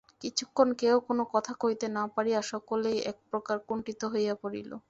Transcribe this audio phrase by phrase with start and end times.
[0.21, 4.71] কিছুক্ষণ কেহ কোনো কথা কহিতে না পারিয়া সকলেই একপ্রকার কুণ্ঠিত হইয়া পড়িল।